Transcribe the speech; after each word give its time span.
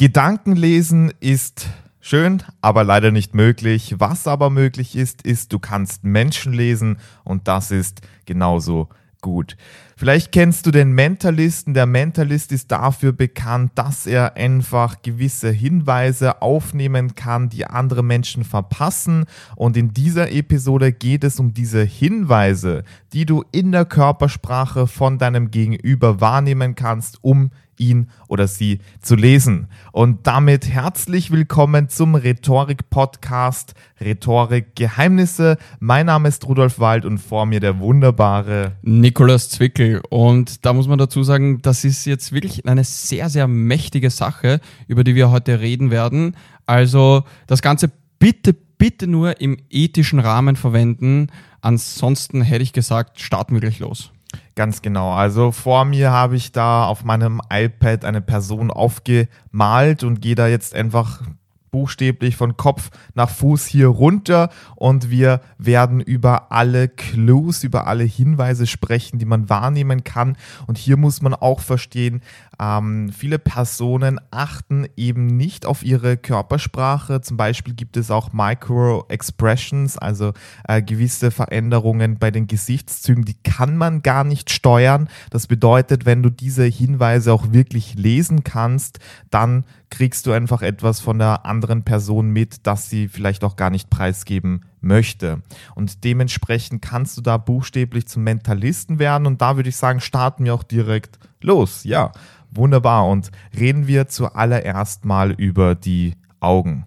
Gedankenlesen 0.00 1.12
ist 1.20 1.68
schön, 2.00 2.42
aber 2.62 2.84
leider 2.84 3.10
nicht 3.10 3.34
möglich. 3.34 3.96
Was 3.98 4.26
aber 4.26 4.48
möglich 4.48 4.96
ist, 4.96 5.20
ist, 5.20 5.52
du 5.52 5.58
kannst 5.58 6.04
Menschen 6.04 6.54
lesen 6.54 6.96
und 7.22 7.48
das 7.48 7.70
ist 7.70 8.00
genauso 8.24 8.88
gut. 9.20 9.58
Vielleicht 9.98 10.32
kennst 10.32 10.64
du 10.64 10.70
den 10.70 10.92
Mentalisten. 10.92 11.74
Der 11.74 11.84
Mentalist 11.84 12.50
ist 12.50 12.72
dafür 12.72 13.12
bekannt, 13.12 13.72
dass 13.74 14.06
er 14.06 14.38
einfach 14.38 15.02
gewisse 15.02 15.50
Hinweise 15.50 16.40
aufnehmen 16.40 17.14
kann, 17.14 17.50
die 17.50 17.66
andere 17.66 18.02
Menschen 18.02 18.44
verpassen. 18.44 19.26
Und 19.54 19.76
in 19.76 19.92
dieser 19.92 20.32
Episode 20.32 20.92
geht 20.92 21.24
es 21.24 21.38
um 21.38 21.52
diese 21.52 21.82
Hinweise, 21.82 22.84
die 23.12 23.26
du 23.26 23.44
in 23.52 23.70
der 23.70 23.84
Körpersprache 23.84 24.86
von 24.86 25.18
deinem 25.18 25.50
Gegenüber 25.50 26.22
wahrnehmen 26.22 26.74
kannst, 26.74 27.22
um 27.22 27.50
ihn 27.80 28.08
oder 28.28 28.46
sie 28.46 28.78
zu 29.00 29.16
lesen. 29.16 29.68
Und 29.90 30.26
damit 30.26 30.68
herzlich 30.68 31.30
willkommen 31.30 31.88
zum 31.88 32.14
Rhetorik-Podcast 32.14 33.74
Rhetorik 34.00 34.76
Geheimnisse. 34.76 35.56
Mein 35.80 36.06
Name 36.06 36.28
ist 36.28 36.46
Rudolf 36.46 36.78
Wald 36.78 37.04
und 37.04 37.18
vor 37.18 37.46
mir 37.46 37.60
der 37.60 37.80
wunderbare 37.80 38.76
Nikolaus 38.82 39.48
Zwickel. 39.48 40.00
Und 40.10 40.64
da 40.64 40.72
muss 40.72 40.86
man 40.86 40.98
dazu 40.98 41.22
sagen, 41.22 41.60
das 41.62 41.84
ist 41.84 42.04
jetzt 42.04 42.32
wirklich 42.32 42.66
eine 42.66 42.84
sehr, 42.84 43.28
sehr 43.30 43.48
mächtige 43.48 44.10
Sache, 44.10 44.60
über 44.86 45.02
die 45.02 45.14
wir 45.14 45.30
heute 45.30 45.60
reden 45.60 45.90
werden. 45.90 46.36
Also 46.66 47.24
das 47.46 47.62
Ganze 47.62 47.90
bitte, 48.18 48.52
bitte 48.52 49.06
nur 49.06 49.40
im 49.40 49.56
ethischen 49.70 50.20
Rahmen 50.20 50.56
verwenden. 50.56 51.28
Ansonsten 51.60 52.42
hätte 52.42 52.62
ich 52.62 52.72
gesagt, 52.72 53.20
starten 53.20 53.54
wir 53.54 53.60
gleich 53.60 53.80
los. 53.80 54.12
Ganz 54.54 54.82
genau. 54.82 55.12
Also 55.12 55.52
vor 55.52 55.84
mir 55.84 56.10
habe 56.10 56.36
ich 56.36 56.52
da 56.52 56.84
auf 56.84 57.04
meinem 57.04 57.40
iPad 57.50 58.04
eine 58.04 58.20
Person 58.20 58.70
aufgemalt 58.70 60.04
und 60.04 60.20
gehe 60.20 60.34
da 60.34 60.46
jetzt 60.46 60.74
einfach 60.74 61.22
buchstäblich 61.70 62.36
von 62.36 62.56
Kopf 62.56 62.90
nach 63.14 63.30
Fuß 63.30 63.66
hier 63.66 63.88
runter 63.88 64.50
und 64.76 65.10
wir 65.10 65.40
werden 65.58 66.00
über 66.00 66.52
alle 66.52 66.88
Clues, 66.88 67.64
über 67.64 67.86
alle 67.86 68.04
Hinweise 68.04 68.66
sprechen, 68.66 69.18
die 69.18 69.26
man 69.26 69.48
wahrnehmen 69.48 70.04
kann. 70.04 70.36
Und 70.66 70.78
hier 70.78 70.96
muss 70.96 71.22
man 71.22 71.34
auch 71.34 71.60
verstehen, 71.60 72.22
ähm, 72.60 73.10
viele 73.10 73.38
Personen 73.38 74.20
achten 74.30 74.86
eben 74.96 75.26
nicht 75.26 75.64
auf 75.64 75.82
ihre 75.82 76.16
Körpersprache. 76.16 77.20
Zum 77.22 77.36
Beispiel 77.36 77.74
gibt 77.74 77.96
es 77.96 78.10
auch 78.10 78.32
Micro-Expressions, 78.32 79.96
also 79.96 80.32
äh, 80.68 80.82
gewisse 80.82 81.30
Veränderungen 81.30 82.18
bei 82.18 82.30
den 82.30 82.46
Gesichtszügen, 82.46 83.24
die 83.24 83.36
kann 83.42 83.76
man 83.76 84.02
gar 84.02 84.24
nicht 84.24 84.50
steuern. 84.50 85.08
Das 85.30 85.46
bedeutet, 85.46 86.04
wenn 86.04 86.22
du 86.22 86.30
diese 86.30 86.64
Hinweise 86.64 87.32
auch 87.32 87.52
wirklich 87.52 87.94
lesen 87.94 88.44
kannst, 88.44 88.98
dann 89.30 89.64
kriegst 89.90 90.26
du 90.26 90.32
einfach 90.32 90.62
etwas 90.62 91.00
von 91.00 91.18
der 91.18 91.44
anderen 91.44 91.82
Person 91.82 92.30
mit, 92.30 92.66
das 92.66 92.88
sie 92.88 93.08
vielleicht 93.08 93.44
auch 93.44 93.56
gar 93.56 93.70
nicht 93.70 93.90
preisgeben 93.90 94.64
möchte. 94.80 95.42
Und 95.74 96.04
dementsprechend 96.04 96.80
kannst 96.80 97.16
du 97.16 97.20
da 97.20 97.36
buchstäblich 97.36 98.06
zum 98.06 98.22
Mentalisten 98.22 98.98
werden. 98.98 99.26
Und 99.26 99.42
da 99.42 99.56
würde 99.56 99.68
ich 99.68 99.76
sagen, 99.76 100.00
starten 100.00 100.44
wir 100.44 100.54
auch 100.54 100.62
direkt 100.62 101.18
los. 101.42 101.84
Ja, 101.84 102.12
wunderbar. 102.50 103.08
Und 103.08 103.30
reden 103.58 103.86
wir 103.86 104.08
zuallererst 104.08 105.04
mal 105.04 105.32
über 105.32 105.74
die 105.74 106.14
Augen. 106.38 106.86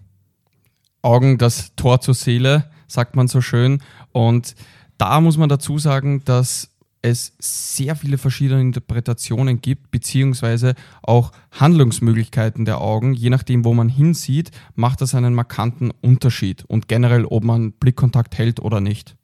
Augen, 1.02 1.38
das 1.38 1.74
Tor 1.76 2.00
zur 2.00 2.14
Seele, 2.14 2.70
sagt 2.86 3.14
man 3.14 3.28
so 3.28 3.40
schön. 3.40 3.82
Und 4.12 4.54
da 4.96 5.20
muss 5.20 5.36
man 5.36 5.48
dazu 5.48 5.78
sagen, 5.78 6.24
dass 6.24 6.73
es 7.04 7.34
sehr 7.38 7.96
viele 7.96 8.16
verschiedene 8.16 8.62
Interpretationen 8.62 9.60
gibt, 9.60 9.90
beziehungsweise 9.90 10.74
auch 11.02 11.32
Handlungsmöglichkeiten 11.52 12.64
der 12.64 12.80
Augen. 12.80 13.12
Je 13.12 13.28
nachdem, 13.28 13.66
wo 13.66 13.74
man 13.74 13.90
hinsieht, 13.90 14.52
macht 14.74 15.02
das 15.02 15.14
einen 15.14 15.34
markanten 15.34 15.90
Unterschied 16.00 16.64
und 16.64 16.88
generell, 16.88 17.26
ob 17.26 17.44
man 17.44 17.72
Blickkontakt 17.72 18.38
hält 18.38 18.58
oder 18.58 18.80
nicht. 18.80 19.16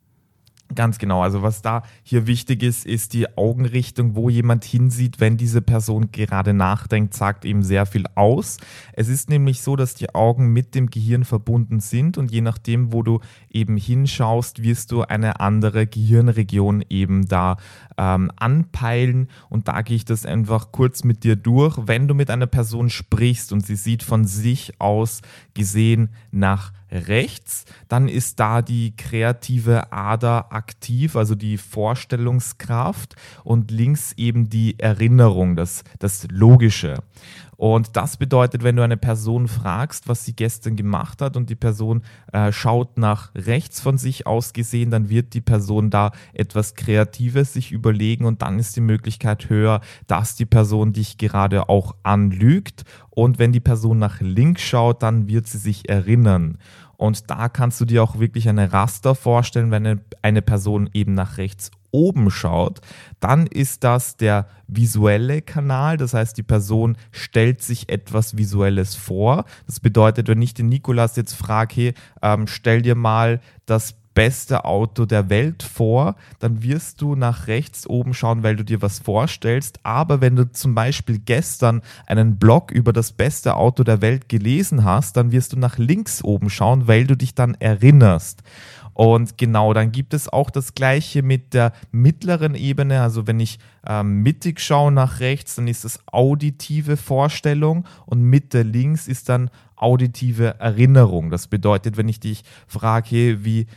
Ganz 0.75 0.99
genau. 0.99 1.23
Also 1.23 1.43
was 1.43 1.63
da 1.63 1.83
hier 2.05 2.29
wichtig 2.29 2.63
ist, 2.63 2.87
ist 2.87 3.13
die 3.13 3.37
Augenrichtung, 3.37 4.15
wo 4.15 4.29
jemand 4.29 4.65
hinsieht, 4.65 5.19
wenn 5.19 5.37
diese 5.37 5.63
Person 5.63 6.13
gerade 6.13 6.55
nachdenkt, 6.55 7.15
sagt 7.15 7.45
eben 7.45 7.65
sehr 7.65 7.87
viel 7.87 8.05
aus. 8.15 8.59
Es 8.93 9.09
ist 9.09 9.31
nämlich 9.31 9.63
so, 9.63 9.75
dass 9.75 9.95
die 9.95 10.15
Augen 10.15 10.53
mit 10.53 10.77
dem 10.77 10.89
Gehirn 10.89 11.25
verbunden 11.25 11.81
sind 11.81 12.19
und 12.19 12.31
je 12.31 12.41
nachdem, 12.41 12.93
wo 12.93 13.03
du 13.03 13.21
eben 13.51 13.77
hinschaust, 13.77 14.63
wirst 14.63 14.93
du 14.93 15.03
eine 15.03 15.41
andere 15.41 15.89
Gehirnregion 15.89 16.85
eben 16.89 17.27
da 17.27 17.57
ähm, 17.99 18.31
anpeilen. 18.37 19.29
Und 19.49 19.67
da 19.67 19.83
gehe 19.83 19.97
ich 19.97 20.05
das 20.05 20.25
einfach 20.25 20.71
kurz 20.71 21.03
mit 21.03 21.25
dir 21.25 21.35
durch. 21.35 21.79
Wenn 21.85 22.07
du 22.07 22.15
mit 22.15 22.31
einer 22.31 22.47
Person 22.47 22.91
sprichst 22.91 23.53
und 23.53 23.67
sie 23.67 23.77
sieht 23.77 24.05
von 24.05 24.25
sich 24.25 24.81
aus 24.81 25.21
gesehen 25.55 26.11
nach 26.31 26.73
rechts, 26.91 27.65
dann 27.89 28.09
ist 28.09 28.41
da 28.41 28.63
die 28.63 28.95
kreative 28.97 29.93
Ader 29.93 30.53
aktiv, 30.53 31.17
also 31.17 31.35
die 31.35 31.59
Vorstellungskraft 31.59 33.17
und 33.45 33.71
links 33.71 34.13
eben 34.17 34.49
die 34.49 34.79
Erinnerung, 34.79 35.57
das, 35.57 35.85
das 35.99 36.27
Logische. 36.31 36.99
Und 37.61 37.95
das 37.99 38.17
bedeutet, 38.17 38.63
wenn 38.63 38.77
du 38.77 38.83
eine 38.83 38.97
Person 38.97 39.47
fragst, 39.47 40.09
was 40.09 40.25
sie 40.25 40.35
gestern 40.35 40.77
gemacht 40.77 41.21
hat 41.21 41.37
und 41.37 41.51
die 41.51 41.57
Person 41.57 42.01
äh, 42.33 42.53
schaut 42.53 42.97
nach 42.97 43.35
rechts 43.35 43.83
von 43.83 43.99
sich 43.99 44.27
aus 44.27 44.55
gesehen, 44.55 44.91
dann 44.91 45.11
wird 45.11 45.35
die 45.35 45.43
Person 45.43 45.91
da 45.91 46.13
etwas 46.33 46.75
Kreatives 46.75 47.53
sich 47.53 47.71
überlegen 47.71 48.25
und 48.25 48.41
dann 48.41 48.59
ist 48.59 48.77
die 48.77 48.81
Möglichkeit 48.81 49.51
höher, 49.51 49.83
dass 50.07 50.37
die 50.37 50.47
Person 50.47 50.95
dich 50.95 51.19
gerade 51.19 51.69
auch 51.69 51.97
anlügt. 52.03 52.85
Und 53.11 53.39
wenn 53.39 53.53
die 53.53 53.61
Person 53.61 53.99
nach 53.99 54.23
links 54.23 54.63
schaut, 54.63 55.03
dann 55.03 55.29
wird 55.29 55.47
sie 55.47 55.59
sich 55.59 55.87
erinnern. 55.87 56.57
Und 56.97 57.31
da 57.31 57.51
kannst 57.51 57.79
du 57.79 57.85
dir 57.85 58.03
auch 58.03 58.19
wirklich 58.19 58.49
eine 58.49 58.73
Raster 58.73 59.15
vorstellen, 59.15 59.71
wenn 59.71 60.01
eine 60.23 60.41
Person 60.41 60.89
eben 60.95 61.13
nach 61.13 61.37
rechts 61.37 61.71
oben 61.91 62.31
schaut, 62.31 62.81
dann 63.21 63.47
ist 63.47 63.85
das 63.85 64.17
der 64.17 64.47
visuelle 64.67 65.43
Kanal. 65.43 65.97
Das 65.97 66.15
heißt, 66.15 66.37
die 66.37 66.43
Person 66.43 66.97
stellt 67.11 67.63
sich 67.63 67.89
etwas 67.89 68.37
Visuelles 68.37 68.95
vor. 68.95 69.45
Das 69.67 69.81
bedeutet, 69.81 70.29
wenn 70.29 70.43
ich 70.43 70.55
den 70.55 70.69
Nikolas 70.69 71.17
jetzt 71.17 71.35
frage, 71.35 71.75
hey, 71.75 71.95
ähm, 72.23 72.47
stell 72.47 72.83
dir 72.83 72.95
mal 72.95 73.41
das 73.67 73.95
beste 74.15 74.65
Auto 74.65 75.07
der 75.07 75.31
Welt 75.31 75.63
vor, 75.63 76.17
dann 76.41 76.63
wirst 76.63 77.01
du 77.01 77.15
nach 77.15 77.47
rechts 77.47 77.87
oben 77.87 78.13
schauen, 78.13 78.43
weil 78.43 78.57
du 78.57 78.65
dir 78.65 78.83
was 78.83 78.99
vorstellst. 78.99 79.81
Aber 79.83 80.21
wenn 80.21 80.37
du 80.37 80.51
zum 80.51 80.75
Beispiel 80.75 81.19
gestern 81.19 81.83
einen 82.07 82.37
Blog 82.37 82.71
über 82.73 82.93
das 82.93 83.13
beste 83.13 83.55
Auto 83.55 83.85
der 83.85 84.03
Welt 84.03 84.29
gelesen 84.29 84.85
hast, 84.85 85.17
dann 85.17 85.33
wirst 85.33 85.53
du 85.53 85.59
nach 85.59 85.79
links 85.79 86.23
oben 86.25 86.51
schauen, 86.51 86.89
weil 86.89 87.07
du 87.07 87.17
dich 87.17 87.35
dann 87.35 87.55
erinnerst. 87.55 88.43
Und 89.01 89.39
genau, 89.39 89.73
dann 89.73 89.93
gibt 89.93 90.13
es 90.13 90.29
auch 90.29 90.51
das 90.51 90.75
gleiche 90.75 91.23
mit 91.23 91.55
der 91.55 91.73
mittleren 91.91 92.55
Ebene. 92.55 93.01
Also 93.01 93.27
wenn 93.27 93.41
ich 93.41 93.59
ähm, 93.87 94.23
mittig 94.23 94.61
schaue 94.61 94.93
nach 94.93 95.21
rechts, 95.21 95.55
dann 95.55 95.69
ist 95.69 95.87
das 95.87 96.01
auditive 96.13 96.99
Vorstellung 96.99 97.87
und 98.05 98.21
Mitte 98.21 98.61
links 98.61 99.09
ist 99.09 99.31
dann 99.31 99.49
auditive 99.75 100.61
Erinnerung. 100.61 101.31
Das 101.31 101.47
bedeutet, 101.47 101.97
wenn 101.97 102.11
ich 102.11 102.21
dich 102.21 102.45
frage, 102.67 103.43
wie, 103.43 103.69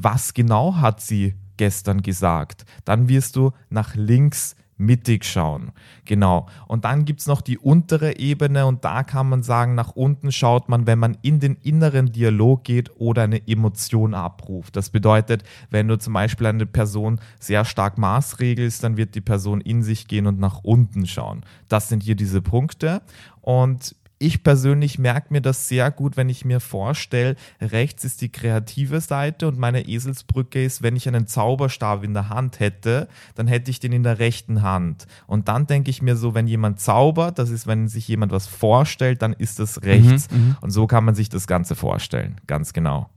was 0.00 0.32
genau 0.32 0.76
hat 0.76 1.02
sie 1.02 1.34
gestern 1.58 2.00
gesagt, 2.00 2.64
dann 2.86 3.10
wirst 3.10 3.36
du 3.36 3.52
nach 3.68 3.94
links 3.94 4.56
mittig 4.76 5.24
schauen. 5.24 5.72
Genau. 6.04 6.46
Und 6.66 6.84
dann 6.84 7.04
gibt 7.04 7.20
es 7.20 7.26
noch 7.26 7.40
die 7.40 7.58
untere 7.58 8.18
Ebene 8.18 8.66
und 8.66 8.84
da 8.84 9.02
kann 9.02 9.28
man 9.28 9.42
sagen, 9.42 9.74
nach 9.74 9.90
unten 9.90 10.32
schaut 10.32 10.68
man, 10.68 10.86
wenn 10.86 10.98
man 10.98 11.16
in 11.22 11.40
den 11.40 11.56
inneren 11.56 12.12
Dialog 12.12 12.64
geht 12.64 12.90
oder 12.98 13.22
eine 13.22 13.46
Emotion 13.46 14.14
abruft. 14.14 14.76
Das 14.76 14.90
bedeutet, 14.90 15.44
wenn 15.70 15.88
du 15.88 15.98
zum 15.98 16.12
Beispiel 16.12 16.46
eine 16.46 16.66
Person 16.66 17.20
sehr 17.38 17.64
stark 17.64 17.98
maßregelst, 17.98 18.82
dann 18.82 18.96
wird 18.96 19.14
die 19.14 19.20
Person 19.20 19.60
in 19.60 19.82
sich 19.82 20.08
gehen 20.08 20.26
und 20.26 20.38
nach 20.38 20.60
unten 20.62 21.06
schauen. 21.06 21.44
Das 21.68 21.88
sind 21.88 22.02
hier 22.02 22.16
diese 22.16 22.42
Punkte. 22.42 23.02
Und 23.40 23.94
ich 24.18 24.42
persönlich 24.42 24.98
merke 24.98 25.32
mir 25.32 25.40
das 25.40 25.68
sehr 25.68 25.90
gut, 25.90 26.16
wenn 26.16 26.28
ich 26.28 26.44
mir 26.44 26.60
vorstelle, 26.60 27.36
rechts 27.60 28.04
ist 28.04 28.20
die 28.20 28.30
kreative 28.30 29.00
Seite 29.00 29.48
und 29.48 29.58
meine 29.58 29.86
Eselsbrücke 29.86 30.64
ist, 30.64 30.82
wenn 30.82 30.96
ich 30.96 31.08
einen 31.08 31.26
Zauberstab 31.26 32.04
in 32.04 32.14
der 32.14 32.28
Hand 32.28 32.60
hätte, 32.60 33.08
dann 33.34 33.46
hätte 33.46 33.70
ich 33.70 33.80
den 33.80 33.92
in 33.92 34.02
der 34.02 34.18
rechten 34.18 34.62
Hand. 34.62 35.06
Und 35.26 35.48
dann 35.48 35.66
denke 35.66 35.90
ich 35.90 36.00
mir 36.00 36.16
so, 36.16 36.34
wenn 36.34 36.46
jemand 36.46 36.80
zaubert, 36.80 37.38
das 37.38 37.50
ist, 37.50 37.66
wenn 37.66 37.88
sich 37.88 38.08
jemand 38.08 38.32
was 38.32 38.46
vorstellt, 38.46 39.22
dann 39.22 39.32
ist 39.32 39.58
das 39.58 39.82
rechts. 39.82 40.30
Mhm, 40.30 40.38
mhm. 40.38 40.56
und 40.60 40.70
so 40.70 40.86
kann 40.86 41.04
man 41.04 41.14
sich 41.14 41.28
das 41.28 41.46
Ganze 41.46 41.74
vorstellen. 41.74 42.40
Ganz 42.46 42.72
genau. 42.72 43.10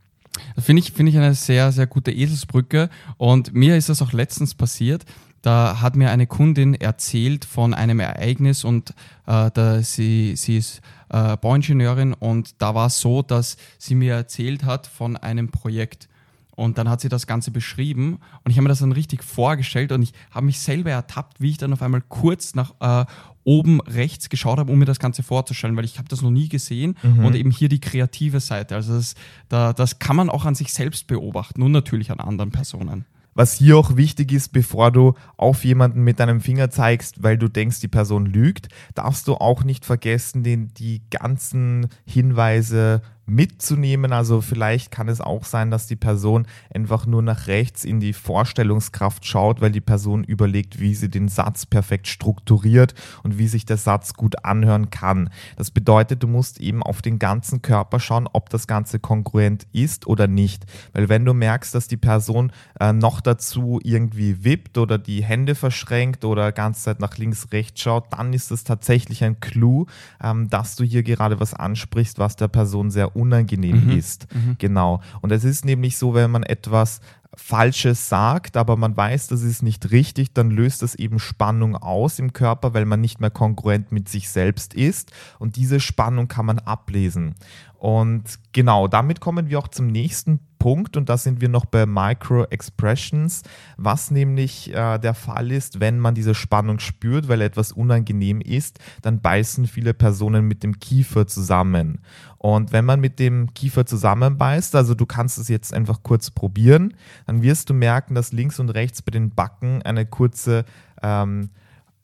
Finde 0.57 0.81
ich, 0.81 0.91
finde 0.91 1.11
ich 1.11 1.17
eine 1.17 1.33
sehr, 1.33 1.71
sehr 1.71 1.87
gute 1.87 2.11
Eselsbrücke. 2.11 2.89
Und 3.17 3.53
mir 3.53 3.77
ist 3.77 3.89
das 3.89 4.01
auch 4.01 4.13
letztens 4.13 4.53
passiert. 4.53 5.05
Da 5.47 5.79
hat 5.79 5.95
mir 5.95 6.11
eine 6.11 6.27
Kundin 6.27 6.73
erzählt 6.73 7.45
von 7.45 7.73
einem 7.73 8.01
Ereignis 8.01 8.65
und 8.65 8.89
äh, 9.27 9.49
da 9.53 9.81
sie, 9.81 10.35
sie 10.35 10.57
ist 10.57 10.81
äh, 11.07 11.37
Bauingenieurin 11.37 12.13
und 12.13 12.61
da 12.61 12.75
war 12.75 12.87
es 12.87 12.99
so, 12.99 13.21
dass 13.21 13.55
sie 13.77 13.95
mir 13.95 14.13
erzählt 14.15 14.65
hat 14.65 14.87
von 14.87 15.15
einem 15.15 15.47
Projekt. 15.47 16.09
Und 16.57 16.77
dann 16.77 16.89
hat 16.89 16.99
sie 16.99 17.07
das 17.07 17.27
Ganze 17.27 17.51
beschrieben 17.51 18.19
und 18.43 18.51
ich 18.51 18.57
habe 18.57 18.63
mir 18.63 18.69
das 18.69 18.79
dann 18.79 18.91
richtig 18.91 19.23
vorgestellt 19.23 19.93
und 19.93 20.01
ich 20.01 20.11
habe 20.31 20.45
mich 20.47 20.59
selber 20.59 20.91
ertappt, 20.91 21.39
wie 21.39 21.51
ich 21.51 21.57
dann 21.57 21.71
auf 21.71 21.81
einmal 21.81 22.01
kurz 22.01 22.53
nach 22.53 22.73
äh, 22.81 23.05
oben 23.45 23.79
rechts 23.79 24.27
geschaut 24.27 24.59
habe, 24.59 24.69
um 24.73 24.77
mir 24.79 24.83
das 24.85 24.99
Ganze 24.99 25.23
vorzustellen, 25.23 25.77
weil 25.77 25.85
ich 25.85 25.97
habe 25.97 26.09
das 26.09 26.21
noch 26.21 26.31
nie 26.31 26.49
gesehen 26.49 26.97
Mhm. 27.03 27.23
und 27.23 27.35
eben 27.35 27.51
hier 27.51 27.69
die 27.69 27.79
kreative 27.79 28.41
Seite. 28.41 28.75
Also 28.75 28.95
das, 28.95 29.15
da, 29.47 29.71
das 29.71 29.99
kann 29.99 30.17
man 30.17 30.29
auch 30.29 30.43
an 30.43 30.55
sich 30.55 30.73
selbst 30.73 31.07
beobachten 31.07 31.61
und 31.61 31.71
natürlich 31.71 32.11
an 32.11 32.19
anderen 32.19 32.51
Personen. 32.51 33.05
Was 33.37 33.53
hier 33.53 33.77
auch 33.77 33.95
wichtig 33.95 34.31
ist, 34.31 34.51
bevor 34.51 34.89
du 34.89 35.13
auf 35.37 35.63
jemanden 35.63 36.03
mit 36.03 36.19
deinem 36.19 36.41
Finger 36.41 36.71
zeigst, 36.71 37.21
weil 37.21 37.37
du 37.37 37.47
denkst, 37.47 37.79
die 37.81 37.87
Person 37.87 38.25
lügt, 38.25 38.67
darfst 38.95 39.27
du 39.27 39.35
auch 39.35 39.63
nicht 39.63 39.85
vergessen, 39.85 40.41
den, 40.41 40.73
die 40.73 41.03
ganzen 41.11 41.87
Hinweise 42.03 43.03
mitzunehmen. 43.27 44.13
Also 44.13 44.41
vielleicht 44.41 44.89
kann 44.89 45.09
es 45.09 45.21
auch 45.21 45.43
sein, 45.43 45.69
dass 45.69 45.85
die 45.85 45.95
Person 45.95 46.47
einfach 46.73 47.05
nur 47.05 47.21
nach 47.21 47.47
rechts 47.47 47.83
in 47.83 47.99
die 47.99 48.13
Vorstellungskraft 48.13 49.25
schaut, 49.25 49.61
weil 49.61 49.71
die 49.71 49.81
Person 49.81 50.23
überlegt, 50.23 50.79
wie 50.79 50.95
sie 50.95 51.09
den 51.09 51.27
Satz 51.27 51.65
perfekt 51.65 52.07
strukturiert 52.07 52.95
und 53.23 53.37
wie 53.37 53.47
sich 53.47 53.65
der 53.65 53.77
Satz 53.77 54.13
gut 54.13 54.45
anhören 54.45 54.89
kann. 54.89 55.29
Das 55.57 55.71
bedeutet, 55.71 56.23
du 56.23 56.27
musst 56.27 56.59
eben 56.61 56.81
auf 56.81 57.01
den 57.01 57.19
ganzen 57.19 57.61
Körper 57.61 57.99
schauen, 57.99 58.29
ob 58.31 58.49
das 58.49 58.65
Ganze 58.65 58.99
kongruent 58.99 59.67
ist 59.73 60.07
oder 60.07 60.27
nicht. 60.27 60.65
Weil 60.93 61.09
wenn 61.09 61.25
du 61.25 61.33
merkst, 61.33 61.75
dass 61.75 61.87
die 61.87 61.97
Person 61.97 62.51
äh, 62.79 62.93
noch 62.93 63.19
dazu 63.19 63.79
irgendwie 63.83 64.45
wippt 64.45 64.77
oder 64.77 64.97
die 64.97 65.23
Hände 65.23 65.53
verschränkt 65.55 66.23
oder 66.23 66.53
ganze 66.53 66.83
Zeit 66.83 67.01
nach 67.01 67.17
links, 67.17 67.47
rechts 67.51 67.81
schaut, 67.81 68.13
dann 68.13 68.31
ist 68.31 68.51
das 68.51 68.63
tatsächlich 68.63 69.23
ein 69.23 69.41
Clou, 69.41 69.85
ähm, 70.23 70.49
dass 70.49 70.77
du 70.77 70.85
hier 70.85 71.03
gerade 71.03 71.41
was 71.41 71.53
ansprichst, 71.53 72.19
was 72.19 72.37
der 72.37 72.47
Person 72.47 72.89
sehr 72.89 73.16
unangenehm 73.17 73.89
ist. 73.89 74.27
Genau. 74.59 75.01
Und 75.21 75.31
es 75.31 75.43
ist 75.43 75.65
nämlich 75.65 75.97
so, 75.97 76.13
wenn 76.13 76.31
man 76.31 76.43
etwas 76.43 77.01
Falsches 77.35 78.09
sagt, 78.09 78.57
aber 78.57 78.77
man 78.77 78.97
weiß, 78.97 79.27
das 79.27 79.43
ist 79.43 79.61
nicht 79.61 79.91
richtig, 79.91 80.33
dann 80.33 80.49
löst 80.49 80.81
das 80.81 80.95
eben 80.95 81.19
Spannung 81.19 81.75
aus 81.75 82.17
im 82.17 82.33
Körper, 82.33 82.73
weil 82.73 82.85
man 82.85 82.99
nicht 82.99 83.19
mehr 83.19 83.29
kongruent 83.29 83.91
mit 83.91 84.09
sich 84.09 84.29
selbst 84.29 84.73
ist. 84.73 85.11
Und 85.37 85.55
diese 85.55 85.79
Spannung 85.79 86.27
kann 86.27 86.47
man 86.47 86.59
ablesen. 86.59 87.35
Und 87.79 88.23
genau, 88.53 88.87
damit 88.87 89.19
kommen 89.19 89.49
wir 89.49 89.59
auch 89.59 89.67
zum 89.67 89.87
nächsten 89.87 90.39
Punkt 90.57 90.97
und 90.97 91.09
da 91.09 91.17
sind 91.17 91.41
wir 91.41 91.49
noch 91.49 91.65
bei 91.65 91.85
Micro 91.85 92.45
Expressions, 92.45 93.43
was 93.77 94.09
nämlich 94.09 94.73
äh, 94.73 94.97
der 94.97 95.13
Fall 95.13 95.51
ist, 95.51 95.79
wenn 95.79 95.99
man 95.99 96.15
diese 96.15 96.33
Spannung 96.33 96.79
spürt, 96.79 97.27
weil 97.27 97.41
etwas 97.41 97.71
unangenehm 97.71 98.41
ist, 98.41 98.79
dann 99.03 99.21
beißen 99.21 99.67
viele 99.67 99.93
Personen 99.93 100.47
mit 100.47 100.63
dem 100.63 100.79
Kiefer 100.79 101.27
zusammen. 101.27 101.99
Und 102.39 102.71
wenn 102.71 102.85
man 102.85 102.99
mit 102.99 103.19
dem 103.19 103.53
Kiefer 103.53 103.85
zusammenbeißt, 103.85 104.75
also 104.75 104.95
du 104.95 105.05
kannst 105.05 105.37
es 105.37 105.47
jetzt 105.47 105.71
einfach 105.71 106.01
kurz 106.01 106.31
probieren, 106.31 106.95
dann 107.27 107.43
wirst 107.43 107.69
du 107.69 107.75
merken, 107.75 108.15
dass 108.15 108.31
links 108.31 108.59
und 108.59 108.69
rechts 108.69 109.03
bei 109.03 109.11
den 109.11 109.29
Backen 109.29 109.83
eine 109.83 110.07
kurze 110.07 110.65
ähm, 111.03 111.51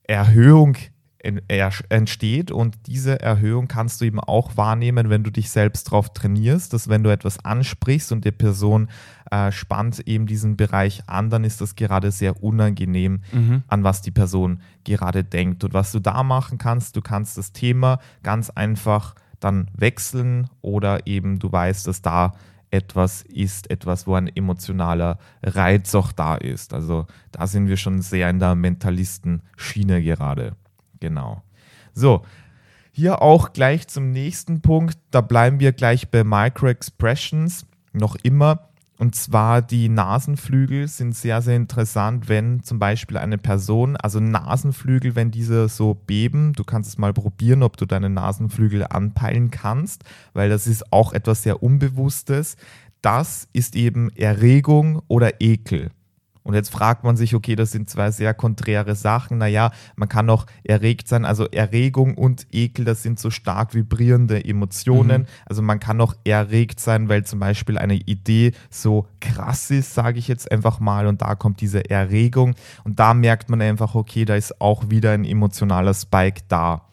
Erhöhung 0.04 0.76
er- 0.76 0.93
entsteht 1.24 2.52
und 2.52 2.76
diese 2.88 3.22
Erhöhung 3.22 3.70
kannst 3.70 4.02
du 4.02 4.06
eben 4.06 4.20
auch 4.20 4.58
wahrnehmen, 4.58 5.10
wenn 5.10 5.24
du 5.24 5.32
dich 5.32 5.50
selbst 5.50 5.86
drauf 5.86 6.14
trainierst, 6.14 6.74
dass 6.74 6.90
wenn 6.90 7.04
du 7.04 7.12
etwas 7.12 7.44
ansprichst 7.44 8.12
und 8.12 8.26
die 8.26 8.32
Person 8.32 8.90
äh, 9.32 9.52
spannt 9.52 10.06
eben 10.06 10.28
diesen 10.28 10.58
Bereich 10.58 11.04
an, 11.08 11.30
dann 11.30 11.46
ist 11.46 11.62
das 11.62 11.76
gerade 11.76 12.12
sehr 12.12 12.44
unangenehm, 12.44 13.22
an 13.68 13.84
was 13.84 14.02
die 14.02 14.12
Person 14.12 14.62
gerade 14.84 15.24
denkt. 15.24 15.64
Und 15.64 15.74
was 15.74 15.94
du 15.94 16.00
da 16.00 16.24
machen 16.24 16.58
kannst, 16.58 16.98
du 16.98 17.02
kannst 17.02 17.38
das 17.38 17.54
Thema 17.54 18.00
ganz 18.22 18.50
einfach 18.50 19.16
dann 19.40 19.70
wechseln 19.74 20.50
oder 20.62 21.08
eben 21.08 21.40
du 21.40 21.52
weißt, 21.52 21.88
dass 21.88 22.02
da 22.02 22.34
etwas 22.70 23.22
ist, 23.22 23.70
etwas, 23.70 24.08
wo 24.08 24.16
ein 24.16 24.28
emotionaler 24.28 25.20
Reiz 25.44 25.94
auch 25.94 26.12
da 26.12 26.36
ist. 26.36 26.74
Also 26.74 27.06
da 27.32 27.46
sind 27.46 27.68
wir 27.68 27.78
schon 27.78 28.02
sehr 28.02 28.30
in 28.30 28.40
der 28.40 28.56
Mentalisten-Schiene 28.56 30.02
gerade. 30.02 30.56
Genau. 31.04 31.44
So, 31.94 32.22
hier 32.94 33.22
auch 33.22 33.52
gleich 33.52 33.90
zum 33.90 34.12
nächsten 34.12 34.62
Punkt. 34.62 34.98
Da 35.12 35.20
bleiben 35.20 35.60
wir 35.60 35.74
gleich 35.74 36.10
bei 36.10 36.24
Micro-Expressions 36.24 37.66
noch 37.92 38.16
immer. 38.24 38.70
Und 38.98 39.14
zwar 39.14 39.62
die 39.62 39.90
Nasenflügel 39.90 40.88
sind 40.88 41.14
sehr, 41.14 41.42
sehr 41.42 41.58
interessant, 41.58 42.30
wenn 42.30 42.64
zum 42.64 42.80
Beispiel 42.80 43.18
eine 43.18 43.38
Person, 43.38 43.98
also 43.98 44.22
Nasenflügel, 44.22 45.18
wenn 45.18 45.30
diese 45.30 45.68
so 45.68 45.94
beben, 45.94 46.54
du 46.54 46.64
kannst 46.64 46.92
es 46.92 46.98
mal 46.98 47.12
probieren, 47.12 47.64
ob 47.64 47.76
du 47.76 47.86
deine 47.86 48.10
Nasenflügel 48.10 48.86
anpeilen 48.90 49.52
kannst, 49.52 50.06
weil 50.32 50.48
das 50.48 50.68
ist 50.68 50.94
auch 50.94 51.12
etwas 51.12 51.44
sehr 51.44 51.62
Unbewusstes. 51.62 52.56
Das 53.02 53.50
ist 53.52 53.76
eben 53.76 54.10
Erregung 54.16 55.02
oder 55.10 55.42
Ekel. 55.42 55.90
Und 56.44 56.54
jetzt 56.56 56.72
fragt 56.72 57.04
man 57.04 57.16
sich, 57.16 57.36
okay, 57.36 57.56
das 57.56 57.72
sind 57.72 57.90
zwei 57.90 58.12
sehr 58.12 58.34
konträre 58.34 58.96
Sachen. 58.96 59.38
Naja, 59.38 59.72
man 59.96 60.10
kann 60.10 60.30
auch 60.30 60.46
erregt 60.64 61.08
sein. 61.08 61.26
Also 61.26 61.46
Erregung 61.48 62.16
und 62.16 62.48
Ekel, 62.52 62.86
das 62.86 63.02
sind 63.02 63.18
so 63.20 63.30
stark 63.30 63.74
vibrierende 63.74 64.44
Emotionen. 64.44 65.28
Also 65.46 65.62
man 65.62 65.80
kann 65.80 66.02
auch 66.02 66.16
erregt 66.26 66.80
sein, 66.80 67.08
weil 67.08 67.24
zum 67.24 67.40
Beispiel 67.40 67.78
eine 67.78 67.96
Idee 67.96 68.52
so 68.70 69.08
krass 69.22 69.72
ist, 69.72 69.94
sage 69.94 70.20
ich 70.20 70.28
jetzt 70.28 70.52
einfach 70.52 70.80
mal. 70.80 71.08
Und 71.08 71.22
da 71.22 71.36
kommt 71.36 71.62
diese 71.62 71.90
Erregung. 71.90 72.56
Und 72.84 73.00
da 73.00 73.14
merkt 73.14 73.50
man 73.50 73.62
einfach, 73.62 73.96
okay, 73.96 74.26
da 74.26 74.36
ist 74.36 74.60
auch 74.60 74.90
wieder 74.90 75.12
ein 75.12 75.26
emotionaler 75.26 75.94
Spike 75.94 76.42
da. 76.50 76.88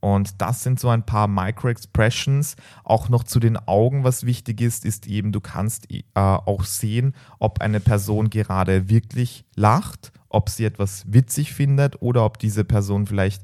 Und 0.00 0.40
das 0.40 0.62
sind 0.62 0.78
so 0.78 0.88
ein 0.88 1.04
paar 1.04 1.26
Micro-Expressions. 1.28 2.56
Auch 2.84 3.08
noch 3.08 3.24
zu 3.24 3.40
den 3.40 3.56
Augen, 3.56 4.04
was 4.04 4.24
wichtig 4.24 4.60
ist, 4.60 4.84
ist 4.84 5.06
eben, 5.06 5.32
du 5.32 5.40
kannst 5.40 5.90
äh, 5.92 6.02
auch 6.14 6.64
sehen, 6.64 7.14
ob 7.38 7.60
eine 7.60 7.80
Person 7.80 8.30
gerade 8.30 8.88
wirklich 8.88 9.44
lacht, 9.56 10.12
ob 10.28 10.50
sie 10.50 10.64
etwas 10.64 11.04
witzig 11.08 11.52
findet 11.52 12.00
oder 12.02 12.24
ob 12.24 12.38
diese 12.38 12.64
Person 12.64 13.06
vielleicht 13.06 13.42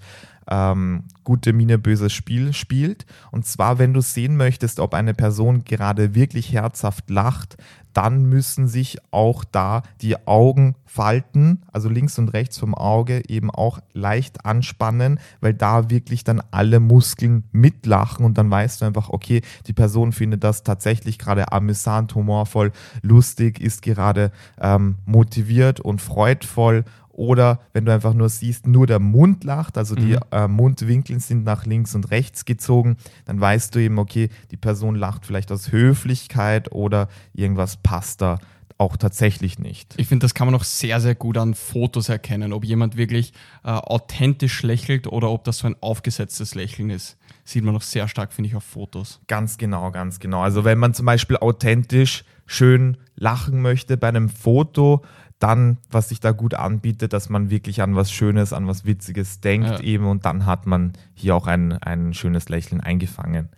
ähm, 0.50 1.04
gute 1.24 1.52
Miene, 1.52 1.78
böses 1.78 2.12
Spiel 2.12 2.52
spielt. 2.52 3.06
Und 3.30 3.46
zwar, 3.46 3.78
wenn 3.78 3.94
du 3.94 4.00
sehen 4.00 4.36
möchtest, 4.36 4.80
ob 4.80 4.94
eine 4.94 5.14
Person 5.14 5.64
gerade 5.64 6.14
wirklich 6.14 6.52
herzhaft 6.52 7.10
lacht, 7.10 7.56
dann 7.94 8.24
müssen 8.24 8.66
sich 8.66 8.98
auch 9.12 9.44
da 9.44 9.82
die 10.02 10.26
Augen 10.26 10.74
falten, 10.84 11.62
also 11.72 11.88
links 11.88 12.18
und 12.18 12.28
rechts 12.30 12.58
vom 12.58 12.74
Auge 12.74 13.22
eben 13.28 13.50
auch 13.50 13.78
leicht 13.92 14.44
anspannen, 14.44 15.20
weil 15.40 15.54
da 15.54 15.90
wirklich 15.90 16.24
dann 16.24 16.42
alle 16.50 16.80
Muskeln 16.80 17.44
mitlachen 17.52 18.26
und 18.26 18.36
dann 18.36 18.50
weißt 18.50 18.80
du 18.80 18.86
einfach, 18.86 19.10
okay, 19.10 19.42
die 19.66 19.72
Person 19.72 20.12
findet 20.12 20.44
das 20.44 20.64
tatsächlich 20.64 21.18
gerade 21.18 21.52
amüsant, 21.52 22.14
humorvoll, 22.14 22.72
lustig, 23.02 23.60
ist 23.60 23.82
gerade 23.82 24.32
ähm, 24.60 24.96
motiviert 25.06 25.80
und 25.80 26.02
freudvoll 26.02 26.84
oder 27.14 27.60
wenn 27.72 27.84
du 27.84 27.92
einfach 27.92 28.14
nur 28.14 28.28
siehst, 28.28 28.66
nur 28.66 28.86
der 28.86 28.98
Mund 28.98 29.44
lacht, 29.44 29.78
also 29.78 29.94
die 29.94 30.18
äh, 30.32 30.48
Mundwinkel 30.48 31.20
sind 31.20 31.44
nach 31.44 31.64
links 31.64 31.94
und 31.94 32.10
rechts 32.10 32.44
gezogen, 32.44 32.96
dann 33.24 33.40
weißt 33.40 33.74
du 33.74 33.78
eben, 33.78 33.98
okay, 33.98 34.30
die 34.50 34.56
Person 34.56 34.96
lacht 34.96 35.24
vielleicht 35.24 35.52
aus 35.52 35.70
Höflichkeit 35.72 36.72
oder 36.72 37.08
irgendwas 37.32 37.76
passt 37.76 38.20
da 38.20 38.38
auch 38.76 38.96
tatsächlich 38.96 39.58
nicht. 39.58 39.94
Ich 39.98 40.08
finde, 40.08 40.24
das 40.24 40.34
kann 40.34 40.48
man 40.48 40.54
auch 40.54 40.64
sehr, 40.64 41.00
sehr 41.00 41.14
gut 41.14 41.38
an 41.38 41.54
Fotos 41.54 42.08
erkennen, 42.08 42.52
ob 42.52 42.64
jemand 42.64 42.96
wirklich 42.96 43.32
äh, 43.62 43.68
authentisch 43.68 44.62
lächelt 44.62 45.06
oder 45.06 45.30
ob 45.30 45.44
das 45.44 45.58
so 45.58 45.68
ein 45.68 45.76
aufgesetztes 45.80 46.54
Lächeln 46.54 46.90
ist. 46.90 47.16
Sieht 47.44 47.62
man 47.62 47.74
noch 47.74 47.82
sehr 47.82 48.08
stark, 48.08 48.32
finde 48.32 48.48
ich, 48.48 48.56
auf 48.56 48.64
Fotos. 48.64 49.20
Ganz 49.28 49.58
genau, 49.58 49.90
ganz 49.92 50.18
genau. 50.18 50.42
Also 50.42 50.64
wenn 50.64 50.78
man 50.78 50.94
zum 50.94 51.06
Beispiel 51.06 51.36
authentisch 51.36 52.24
schön 52.46 52.96
lachen 53.14 53.62
möchte 53.62 53.96
bei 53.96 54.08
einem 54.08 54.28
Foto, 54.28 55.02
dann, 55.44 55.76
was 55.90 56.08
sich 56.08 56.20
da 56.20 56.32
gut 56.32 56.54
anbietet, 56.54 57.12
dass 57.12 57.28
man 57.28 57.50
wirklich 57.50 57.82
an 57.82 57.94
was 57.94 58.10
Schönes, 58.10 58.54
an 58.54 58.66
was 58.66 58.86
Witziges 58.86 59.40
denkt 59.40 59.68
Ja. 59.68 59.80
eben 59.80 60.06
und 60.06 60.24
dann 60.24 60.46
hat 60.46 60.64
man 60.64 60.94
hier 61.12 61.36
auch 61.36 61.46
ein, 61.46 61.74
ein 61.74 62.14
schönes 62.14 62.48
Lächeln 62.48 62.80
eingefangen. 62.80 63.50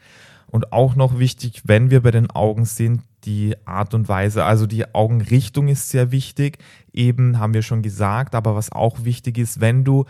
Und 0.49 0.73
auch 0.73 0.97
noch 0.97 1.21
wichtig, 1.21 1.63
wenn 1.65 1.91
wir 1.91 2.03
bei 2.03 2.11
den 2.11 2.29
Augen 2.29 2.65
sind, 2.65 3.03
die 3.23 3.55
Art 3.67 3.95
und 3.95 4.09
Weise, 4.09 4.45
also 4.45 4.67
die 4.67 4.97
Augenrichtung 4.97 5.69
ist 5.69 5.89
sehr 5.89 6.11
wichtig, 6.11 6.59
eben 6.93 7.39
haben 7.39 7.55
wir 7.55 7.63
schon 7.63 7.83
gesagt, 7.83 8.35
aber 8.35 8.57
was 8.57 8.73
auch 8.73 9.05
wichtig 9.05 9.39
ist, 9.39 9.61
wenn 9.61 9.85
du 9.85 10.07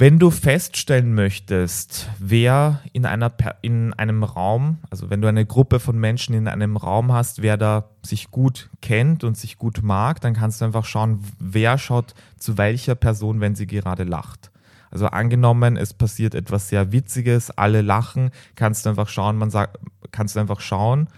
wenn 0.00 0.20
du 0.20 0.30
feststellen 0.30 1.12
möchtest, 1.12 2.08
wer 2.20 2.80
in, 2.92 3.04
einer, 3.04 3.32
in 3.62 3.92
einem 3.94 4.22
Raum, 4.22 4.78
also 4.90 5.10
wenn 5.10 5.20
du 5.20 5.26
eine 5.26 5.44
Gruppe 5.44 5.80
von 5.80 5.98
Menschen 5.98 6.36
in 6.36 6.46
einem 6.46 6.76
Raum 6.76 7.12
hast, 7.12 7.42
wer 7.42 7.56
da 7.56 7.90
sich 8.06 8.30
gut 8.30 8.70
kennt 8.80 9.24
und 9.24 9.36
sich 9.36 9.58
gut 9.58 9.82
mag, 9.82 10.20
dann 10.20 10.34
kannst 10.34 10.60
du 10.60 10.66
einfach 10.66 10.84
schauen, 10.84 11.24
wer 11.40 11.78
schaut 11.78 12.14
zu 12.38 12.56
welcher 12.56 12.94
Person, 12.94 13.40
wenn 13.40 13.56
sie 13.56 13.66
gerade 13.66 14.04
lacht. 14.04 14.52
Also 14.92 15.06
angenommen, 15.06 15.76
es 15.76 15.94
passiert 15.94 16.36
etwas 16.36 16.68
sehr 16.68 16.92
Witziges, 16.92 17.50
alle 17.50 17.82
lachen, 17.82 18.30
kannst 18.54 18.86
du 18.86 18.90
einfach 18.90 19.08
schauen, 19.08 19.36
man 19.36 19.50
sagt, 19.50 19.80
kannst 20.12 20.36
du 20.36 20.40
einfach 20.40 20.60
schauen, 20.60 21.08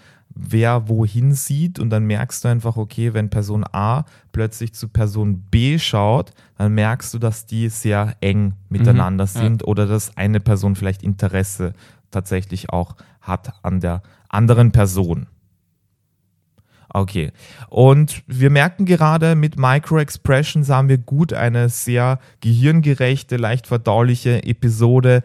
wer 0.40 0.88
wohin 0.88 1.34
sieht 1.34 1.78
und 1.78 1.90
dann 1.90 2.04
merkst 2.04 2.44
du 2.44 2.48
einfach, 2.48 2.76
okay, 2.76 3.14
wenn 3.14 3.30
Person 3.30 3.64
A 3.72 4.04
plötzlich 4.32 4.72
zu 4.74 4.88
Person 4.88 5.42
B 5.50 5.78
schaut, 5.78 6.32
dann 6.56 6.74
merkst 6.74 7.12
du, 7.14 7.18
dass 7.18 7.46
die 7.46 7.68
sehr 7.68 8.16
eng 8.20 8.54
miteinander 8.68 9.24
ja. 9.24 9.40
sind 9.40 9.66
oder 9.66 9.86
dass 9.86 10.16
eine 10.16 10.40
Person 10.40 10.76
vielleicht 10.76 11.02
Interesse 11.02 11.72
tatsächlich 12.10 12.70
auch 12.70 12.96
hat 13.20 13.52
an 13.62 13.80
der 13.80 14.02
anderen 14.28 14.72
Person. 14.72 15.26
Okay. 16.92 17.30
Und 17.68 18.22
wir 18.26 18.50
merken 18.50 18.84
gerade, 18.84 19.36
mit 19.36 19.56
Micro-Expressions 19.56 20.70
haben 20.70 20.88
wir 20.88 20.98
gut 20.98 21.32
eine 21.32 21.68
sehr 21.68 22.18
gehirngerechte, 22.40 23.36
leicht 23.36 23.68
verdauliche 23.68 24.42
Episode 24.42 25.22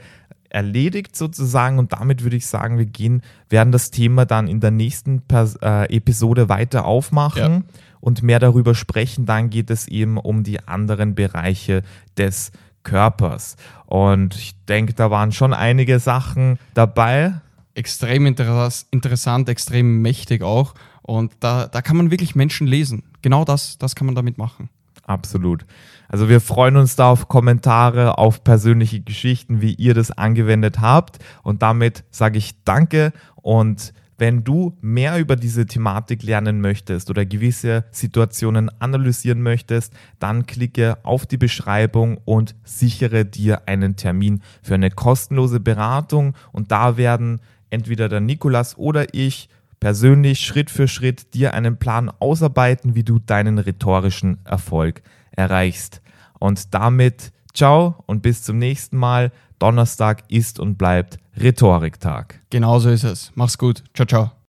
erledigt 0.50 1.16
sozusagen 1.16 1.80
und 1.80 1.94
damit 1.94 2.24
würde 2.24 2.36
ich 2.36 2.48
sagen, 2.48 2.78
wir 2.78 2.86
gehen, 2.86 3.22
werden 3.50 3.72
das 3.72 3.92
Thema 3.92 4.25
dann 4.25 4.48
in 4.48 4.60
der 4.60 4.72
nächsten 4.72 5.22
Pers 5.22 5.58
äh, 5.62 5.86
Episode 5.96 6.50
weiter 6.50 6.86
aufmachen 6.86 7.54
ja. 7.54 7.62
und 8.00 8.24
mehr 8.24 8.40
darüber 8.40 8.75
sprechen. 8.75 9.25
Dann 9.25 9.50
geht 9.50 9.70
es 9.70 9.88
eben 9.88 10.18
um 10.18 10.44
die 10.44 10.66
anderen 10.68 11.16
Bereiche 11.16 11.84
des 12.18 12.52
Körpers. 12.84 13.58
Und 13.86 14.36
ich 14.36 14.56
denke, 14.66 14.94
da 14.94 15.12
waren 15.12 15.32
schon 15.32 15.54
einige 15.54 16.00
Sachen 16.00 16.58
dabei. 16.74 17.34
Extrem 17.74 18.25
interessant, 18.25 19.50
extrem 19.50 20.02
mächtig 20.02 20.42
auch. 20.42 20.74
Und 21.02 21.34
da, 21.42 21.68
da 21.68 21.82
kann 21.82 21.98
man 21.98 22.10
wirklich 22.10 22.36
Menschen 22.36 22.66
lesen. 22.66 23.04
Genau 23.22 23.44
das, 23.44 23.78
das 23.78 23.96
kann 23.96 24.06
man 24.06 24.16
damit 24.16 24.38
machen. 24.38 24.70
Absolut. 25.05 25.65
Also 26.09 26.29
wir 26.29 26.41
freuen 26.41 26.77
uns 26.77 26.95
da 26.95 27.09
auf 27.09 27.27
Kommentare, 27.27 28.17
auf 28.17 28.43
persönliche 28.43 29.01
Geschichten, 29.01 29.62
wie 29.62 29.74
ihr 29.74 29.93
das 29.93 30.12
angewendet 30.12 30.81
habt. 30.81 31.19
Und 31.43 31.62
damit 31.62 32.03
sage 32.09 32.38
ich 32.38 32.63
danke 32.63 33.13
und 33.35 33.93
wenn 34.17 34.43
du 34.43 34.77
mehr 34.81 35.19
über 35.19 35.35
diese 35.35 35.65
Thematik 35.65 36.24
lernen 36.24 36.62
möchtest 36.62 37.09
oder 37.09 37.25
gewisse 37.25 37.83
Situationen 37.91 38.71
analysieren 38.79 39.41
möchtest, 39.41 39.93
dann 40.19 40.45
klicke 40.45 40.97
auf 41.03 41.25
die 41.25 41.38
Beschreibung 41.38 42.19
und 42.24 42.55
sichere 42.63 43.25
dir 43.25 43.67
einen 43.67 43.97
Termin 43.97 44.41
für 44.63 44.75
eine 44.75 44.89
kostenlose 44.89 45.59
Beratung. 45.59 46.33
Und 46.53 46.71
da 46.71 46.95
werden 46.95 47.41
entweder 47.69 48.07
der 48.07 48.21
Nikolas 48.21 48.77
oder 48.77 49.13
ich 49.13 49.50
persönlich 49.86 50.39
Schritt 50.39 50.72
für 50.72 50.88
Schritt 50.88 51.36
dir 51.36 51.54
einen 51.54 51.77
Plan 51.77 52.12
ausarbeiten, 52.18 52.96
wie 52.96 53.04
du 53.04 53.20
deinen 53.20 53.60
rhetorischen 53.60 54.39
Erfolg 54.44 55.04
erreichst. 55.30 56.01
Und 56.39 56.74
damit 56.74 57.32
ciao 57.54 58.04
und 58.08 58.24
bis 58.24 58.42
zum 58.42 58.58
nächsten 58.58 58.98
Mal. 58.98 59.32
Donnerstag 59.60 60.24
ist 60.27 60.60
und 60.60 60.80
bleibt 60.80 61.20
Rhetoriktag. 61.39 62.42
Genauso 62.50 62.89
ist 62.89 63.04
es. 63.04 63.32
Mach's 63.36 63.60
gut. 63.60 63.84
Ciao, 63.94 64.08
ciao. 64.08 64.35